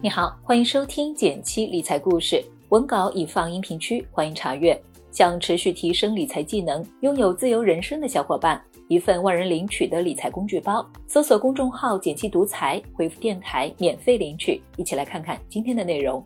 [0.00, 4.80] 你好，欢迎收听减七理财故事，文稿已放音频区，欢迎查阅。
[5.10, 14.62] 想持续提升理财技能，拥有自由人生的小伙伴，一份万人领取的理财工具包，搜索公众号“减七独裁，回复“电台”免费领取。
[14.76, 16.24] 一起来看看今天的内容。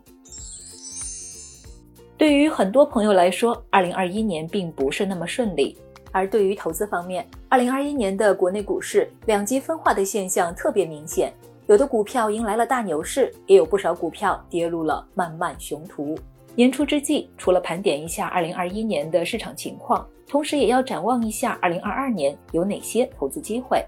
[2.15, 5.75] 对于很多朋友来说，二零二一年并不是那么顺利。
[6.11, 11.33] 而对于投资方面，二零二一年的国内股市两极分化的现象特别明显，
[11.67, 16.13] 有的股票迎来了大牛市，也有不少股票跌入了漫漫熊途。
[16.55, 23.81] 年初之际，除了盘点一下二零二一年的市场情况，同时也要展望一下二零二二年有哪些投资机会。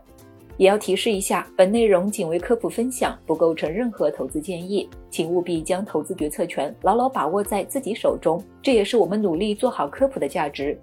[0.56, 8.42] 也要提示一下，本内容仅为科普分享，不构成任何投资建议，请务必将投资决策权牢牢把握在自己手中。
[8.62, 10.80] 这也是我们努力做好科普的价值。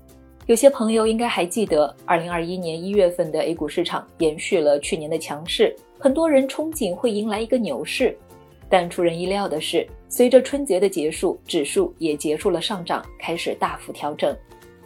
[0.46, 8.18] 有些朋友应该还记得，二零二一年一月份的 A 股市场延续了去年的强势，很多人憧憬会迎来一个牛市。
[8.68, 14.36] 但出人意料的是，随着春节的结束，指数也结束了上涨，开始大幅调整。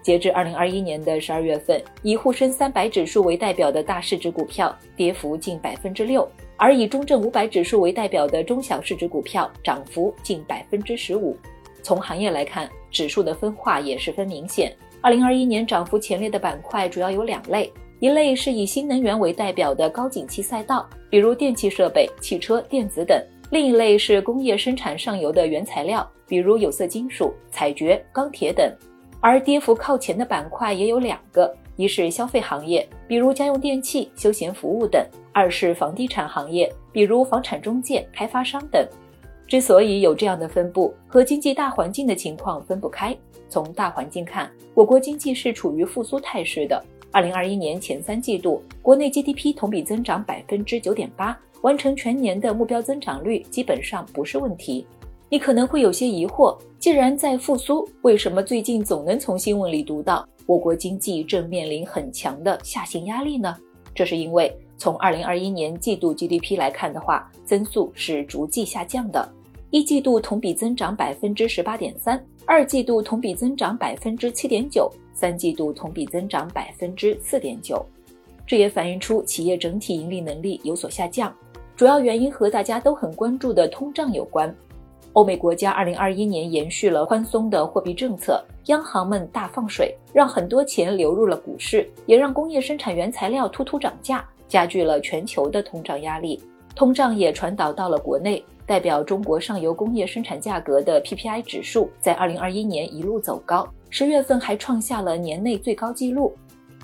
[0.03, 11.35] 截至二零二一年的十二月份，以沪深三百指数为代表的大市值股票跌幅近百分之六，而以中证五百指数为代表的中小市值股票涨幅近百分之十五。
[11.83, 14.71] 从行业来看，指数的分化也十分明显。
[15.01, 23.19] 二零二一年涨幅前列的板块主要有两类，一类是以新能源为代表的高景气赛道，比如电气设备、汽车、电子等；
[23.51, 28.71] 另一类是工业生产上游的原材料，比如有色金属、采掘、钢铁等。
[29.19, 35.03] 而跌幅靠前的板块也有两个，一是消费行业，比如家用电器、休闲服务等；
[35.33, 38.87] 二是房地产行业，比如房产中介、开发商等。
[39.49, 43.17] 之所以有这样的分布，和经济大环境的情况分不开。
[43.49, 46.85] 从大环境看，我国经济是处于复苏态势的。
[47.17, 54.87] 二零二一年前三季度，国内 GDP 同比增长百分之九点八，完成全年的目标增长率基本上不是问题。
[55.31, 63.57] 你可能会有些疑惑，既然在复苏，为什么最近总能从新闻里读到我国经济正面临很强的下行压力呢？
[63.95, 69.27] 这是因为从二零二一年季度 GDP 来看的话，增速是逐季下降的。
[69.71, 77.85] 一季度同比增长百分之十八点三，二季度同比增长百分之七点九，三季度同比增长百分之四点九。
[78.47, 81.35] 这也反映出企业整体盈利能力有所下降，
[81.75, 84.55] 主要原因和大家都很关注的通胀有关。
[85.15, 96.41] 欧美国家二零二一年延续了宽松的货币政策，央行们大放水，让很多钱流入了股市，也让工业生产原材料突突涨价，加剧了全球的通胀压力。
[96.77, 98.45] 通胀也传导到了国内。
[98.67, 106.37] 代表中国上游工业生产价格的 PPI 指数在二零二一年一路走高，十月份还创下了年内最高纪录。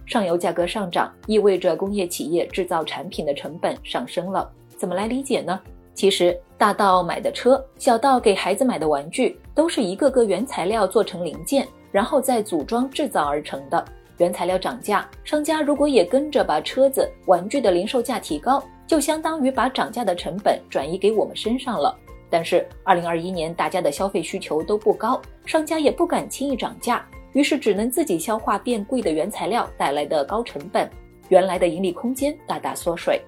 [0.07, 4.49] 上游价格上涨意味着工业企业制造产品的成本上升了。
[4.77, 5.59] 怎么来理解呢？
[5.93, 13.85] 其实大到买的车，小到给孩子买的玩具，都是一个个原材料做成零件，然后再组装制造而成的。
[14.19, 18.63] 原材料涨价，商家如果也跟着把车子、玩具的零售价提高。
[18.93, 21.99] 就相当于把涨价的成本转移给我们身上了。
[22.29, 30.87] 但是，二零二一年大家的消费需求都不高，商家也不敢轻易涨价，于是只能自己消化变贵的原材料带来的高成本，
[31.31, 33.19] 原来的盈利空间大大缩水。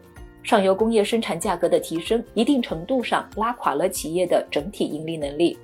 [0.42, 5.58] 上游工业生产价格的提升，一定程度上拉垮了企业的整体盈利能力。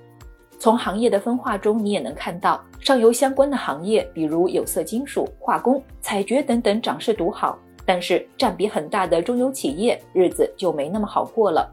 [0.58, 7.58] 从行业的分化中，你也能看到，上游相关的行业，比如有色金属、化工、采掘等等，涨势独好。
[7.92, 11.68] 但是占比很大的中游企业日子就没那么好过了，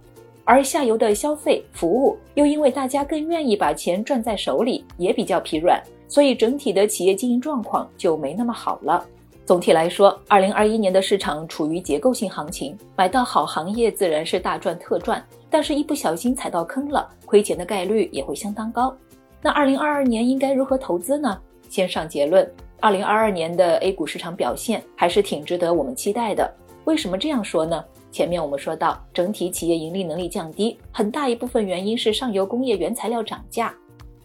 [0.45, 9.05] 而下游的消费服务又因为大家更愿意把钱攥在手里，也比较疲软，所以整体的企业经营状况就没那么好了。
[9.45, 18.91] 总体来说，二零二一年的市场处于结构性行情，买到好行业自然是大赚特赚，但是一不小心踩到坑了，亏钱的概率也会相当高。
[19.39, 21.39] 那二零二二年应该如何投资呢？
[21.69, 22.51] 先上结论。
[22.79, 26.51] 二零二二年的 A 股市场表现还是挺值得我们期待的。
[26.85, 27.83] 为什么这样说呢？
[28.11, 33.73] 前面我们说到，整体企业盈利能力降低，很大一部分原因是上游工业原材料涨价。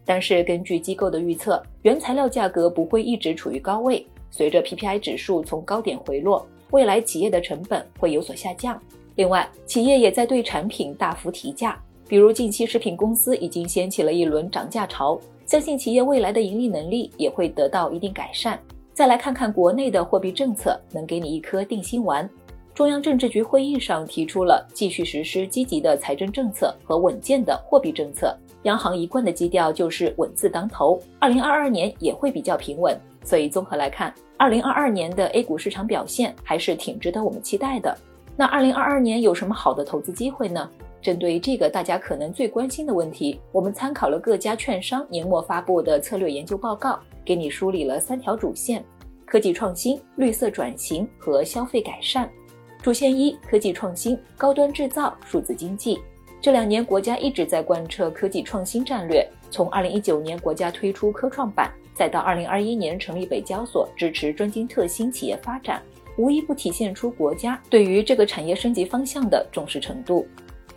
[0.05, 8.81] 但是根据机构的预测，原材料价格不会一直处于高位，随着 PPI 指数从高点回落，未来企业的成本会有所下降。
[9.15, 11.81] 另外，企业也在对产品大幅提价，
[12.13, 15.19] 比如近期食品公司已经掀起了一轮涨价潮。
[15.47, 18.61] 相信企业未来的盈利能力也会得到一定改善。
[18.93, 22.29] 再来看看国内的货币政策，能给你一颗定心丸。
[22.75, 28.37] 中央政治局会议上提出了继续实施积极的财政政策和稳健的货币政策。
[28.65, 32.95] 央行一贯的基调就是稳字当头，二零二二年也会比较平稳。
[33.25, 37.97] 所以综合来看，二零二二年的 A 股市场表现还是挺值得我们期待的。
[38.37, 40.69] 那二零二二年有什么好的投资机会呢？
[41.03, 48.85] 针对这个大家可能最关心的问题，我们参考了各家券商年末发布的策略研究报告，给你梳理了三条主线：
[49.27, 52.31] 科技创新、绿色转型和消费改善。
[52.81, 56.01] 主线一：科技创新、高端制造、数字经济。
[56.41, 59.29] 这两年，国家一直在贯彻科技创新战略。
[59.51, 65.83] 从2019年国家推出科创板，再到2021年成立北交所，支持专精特新企业发展，
[66.17, 70.27] 无一不体现出国家对于这个产业升级方向的重视程度。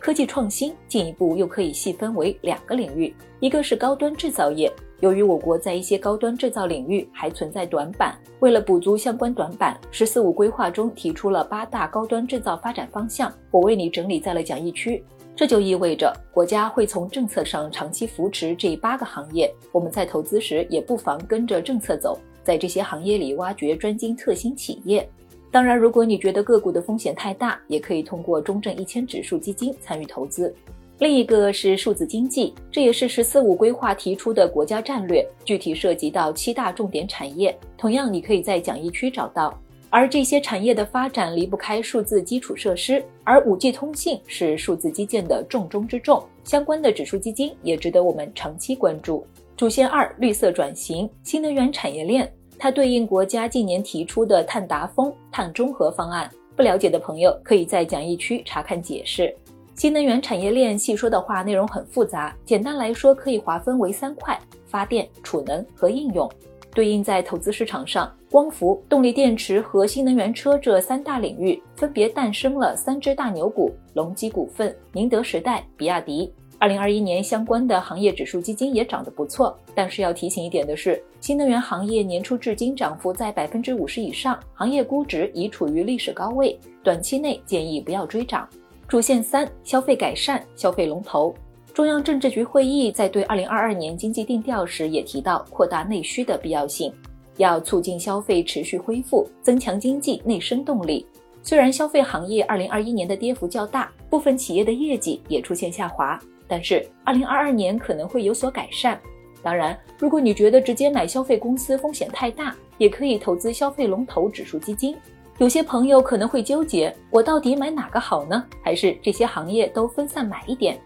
[0.06, 4.72] 科技创新进一步又可以细分为两个领域，一个是高端制造业。
[5.00, 15.04] 由于我国在一些高端制造领域还存在短板，为了补足相关短板，“十四五”规划中提出了八大高端制造发展方向，我为你整理在了讲义区。
[15.34, 25.10] 这就意味着国家会从政策上长期扶持这八个行业，我们在投资时也不妨跟着政策走，在这些行业里挖掘专精特新企业。
[25.56, 30.54] 当然，如果你觉得个股的风险太大，也可以通过中证一千指数基金参与投资。
[30.98, 37.58] 另一个是数字经济，这也是“十四五”规划提出的国家战略，具体涉及到七大重点产业。
[37.78, 39.58] 同样，你可以在讲义区找到。
[39.88, 49.26] 而这些产业的发展离不开数字基础设施，而 5G 通信是数字基建的重中之重，相关的指数基金也值得我们长期关注。
[49.56, 56.30] 主线二：绿色转型、新能源产业链，它对应国家近年提出的碳达峰、碳中和方案。
[56.56, 59.34] 不了解的朋友可以在讲义区查看解释。
[59.74, 62.34] 新能源产业链细说的话，内容很复杂。
[62.46, 66.30] 简单来说，可以划分为三块：发电、储能和应用。
[66.74, 76.32] 对应在投资市场上，光伏、动力电池和新能源车这三大领域，分别诞生了三只大牛股：隆基股份、宁德时代、比亚迪。
[76.58, 79.56] 二零二一年相关的行业指数基金也涨得不错。
[79.74, 88.48] 但是要提醒一点的是，新能源行业年初至今涨幅在百分之五十以上，行业估值已处于历史高位，短期内建议不要追涨。
[88.88, 91.34] 主线三：消费改善、消费龙头。
[91.74, 96.90] 中央政治局会议在对二零二二年经济定调时也提到扩大内需的必要性，
[97.36, 101.04] 要促进消费持续恢复，增强经济内生动力。
[101.42, 109.00] 虽然消费行业二零二一年的跌幅较大，部分企业的业绩也出现下滑，但是二零二二年可能会有所改善。
[109.42, 114.96] 当然，如果你觉得直接买消费公司风险太大，也可以投资消费龙头指数基金。
[115.38, 118.44] 有些朋友可能会纠结，我到底买哪个好呢？
[118.62, 120.78] 还是这些行业都分散买一点？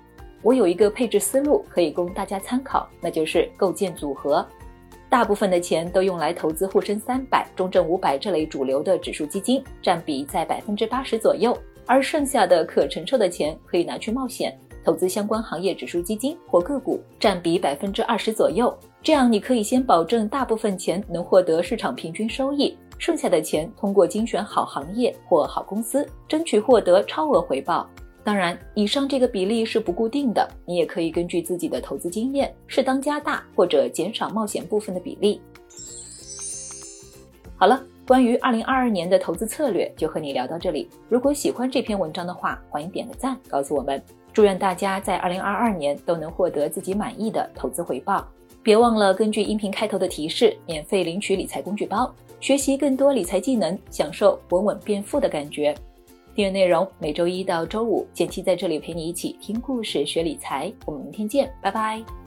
[0.42, 4.44] 我有一个配置思路可以供大家参考，那就是构建组合。
[5.08, 18.76] 大部分的钱都用来投资沪深三百、中证五百这类主流的指数基金，占比在百分之八十左右，而剩下的可承受的钱可以拿去冒险，投资相关行业指数基金或个股，占比百分之二十左右。
[19.02, 22.76] 这样你可以先保证大部分钱能获得市场平均收益。
[22.98, 27.88] 剩下的钱通过精选好行业或好公司，争取获得超额回报。
[28.22, 35.40] 当然，以上这个比例是不固定的，你也可以根据自己的投资经验，适当加大或者减少冒险部分的比例。
[37.56, 40.86] 好了，关于二零二二年的投资策略就和你聊到这里。
[41.08, 44.02] 如果喜欢这篇文章的话，欢迎点个赞，告诉我们。
[44.32, 48.26] 祝愿大家在二零二二年都能获得自己满意的投资回报。
[48.62, 52.12] 别忘了根据音频开头的提示，免费领取理财工具包。
[52.40, 55.74] 学习更多理财技能，享受稳稳变富的感觉。
[56.34, 60.72] 订阅内容每周一到周五，简七在这里陪你一起听故事、学理财。
[60.86, 62.19] 我们明天见，拜拜。